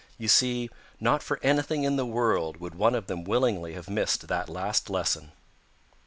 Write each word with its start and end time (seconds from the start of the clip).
You 0.17 0.27
see, 0.27 0.71
not 0.99 1.21
for 1.21 1.39
anything 1.43 1.83
in 1.83 1.95
the 1.95 2.07
world 2.07 2.57
would 2.57 2.73
one 2.73 2.95
of 2.95 3.05
them 3.05 3.23
willingly 3.23 3.73
have 3.75 3.87
missed 3.87 4.27
that 4.29 4.49
last 4.49 4.89
lesson. 4.89 5.31